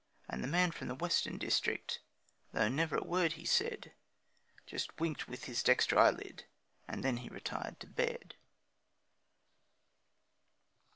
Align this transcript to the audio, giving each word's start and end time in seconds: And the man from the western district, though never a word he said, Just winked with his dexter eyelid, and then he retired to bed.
And 0.27 0.43
the 0.43 0.47
man 0.47 0.71
from 0.71 0.87
the 0.87 0.95
western 0.95 1.37
district, 1.37 1.99
though 2.53 2.67
never 2.67 2.95
a 2.95 3.03
word 3.03 3.33
he 3.33 3.45
said, 3.45 3.91
Just 4.65 4.99
winked 4.99 5.27
with 5.27 5.43
his 5.43 5.61
dexter 5.61 5.99
eyelid, 5.99 6.45
and 6.87 7.03
then 7.03 7.17
he 7.17 7.29
retired 7.29 7.79
to 7.81 7.87
bed. 7.87 8.33